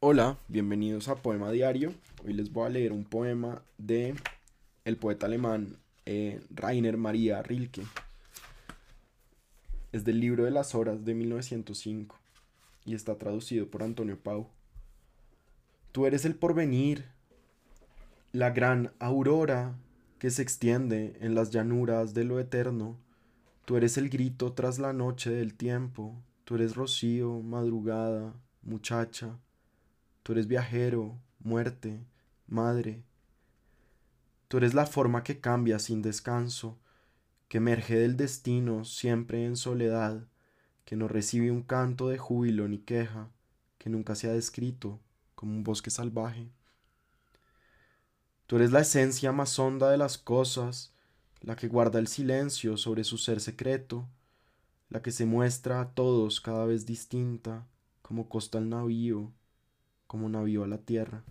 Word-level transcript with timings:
Hola, 0.00 0.38
bienvenidos 0.46 1.08
a 1.08 1.16
Poema 1.16 1.50
Diario. 1.50 1.92
Hoy 2.24 2.32
les 2.32 2.52
voy 2.52 2.66
a 2.66 2.68
leer 2.68 2.92
un 2.92 3.02
poema 3.02 3.64
de 3.78 4.14
el 4.84 4.96
poeta 4.96 5.26
alemán 5.26 5.76
eh, 6.06 6.40
Rainer 6.50 6.96
Maria 6.96 7.42
Rilke. 7.42 7.82
Es 9.90 10.04
del 10.04 10.20
libro 10.20 10.44
de 10.44 10.52
las 10.52 10.76
horas 10.76 11.04
de 11.04 11.14
1905 11.14 12.16
y 12.84 12.94
está 12.94 13.18
traducido 13.18 13.66
por 13.66 13.82
Antonio 13.82 14.16
Pau. 14.16 14.46
Tú 15.90 16.06
eres 16.06 16.24
el 16.24 16.36
porvenir, 16.36 17.06
la 18.30 18.50
gran 18.50 18.92
aurora 19.00 19.74
que 20.20 20.30
se 20.30 20.42
extiende 20.42 21.16
en 21.20 21.34
las 21.34 21.50
llanuras 21.50 22.14
de 22.14 22.22
lo 22.22 22.38
eterno. 22.38 22.96
Tú 23.64 23.76
eres 23.76 23.98
el 23.98 24.10
grito 24.10 24.52
tras 24.52 24.78
la 24.78 24.92
noche 24.92 25.30
del 25.30 25.54
tiempo. 25.54 26.14
Tú 26.44 26.54
eres 26.54 26.76
rocío, 26.76 27.40
madrugada, 27.40 28.32
muchacha 28.62 29.40
Tú 30.28 30.32
eres 30.32 30.46
viajero, 30.46 31.18
muerte, 31.38 32.04
madre. 32.46 33.02
Tú 34.48 34.58
eres 34.58 34.74
la 34.74 34.84
forma 34.84 35.22
que 35.22 35.40
cambia 35.40 35.78
sin 35.78 36.02
descanso, 36.02 36.78
que 37.48 37.56
emerge 37.56 37.98
del 37.98 38.18
destino 38.18 38.84
siempre 38.84 39.46
en 39.46 39.56
soledad, 39.56 40.28
que 40.84 40.96
no 40.96 41.08
recibe 41.08 41.50
un 41.50 41.62
canto 41.62 42.10
de 42.10 42.18
júbilo 42.18 42.68
ni 42.68 42.76
queja, 42.76 43.30
que 43.78 43.88
nunca 43.88 44.14
se 44.14 44.28
ha 44.28 44.34
descrito 44.34 45.00
como 45.34 45.52
un 45.52 45.64
bosque 45.64 45.88
salvaje. 45.88 46.50
Tú 48.46 48.56
eres 48.56 48.70
la 48.70 48.80
esencia 48.80 49.32
más 49.32 49.58
honda 49.58 49.90
de 49.90 49.96
las 49.96 50.18
cosas, 50.18 50.92
la 51.40 51.56
que 51.56 51.68
guarda 51.68 51.98
el 51.98 52.06
silencio 52.06 52.76
sobre 52.76 53.04
su 53.04 53.16
ser 53.16 53.40
secreto, 53.40 54.06
la 54.90 55.00
que 55.00 55.10
se 55.10 55.24
muestra 55.24 55.80
a 55.80 55.94
todos 55.94 56.42
cada 56.42 56.66
vez 56.66 56.84
distinta, 56.84 57.66
como 58.02 58.28
costa 58.28 58.58
el 58.58 58.68
navío, 58.68 59.32
como 60.08 60.28
navío 60.28 60.64
a 60.64 60.66
la 60.66 60.78
tierra. 60.78 61.22